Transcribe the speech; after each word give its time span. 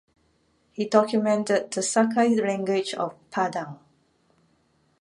He 0.71 0.85
documented 0.85 1.69
the 1.69 1.83
Sakai 1.83 2.35
language 2.35 2.95
of 2.95 3.13
Padang. 3.29 3.77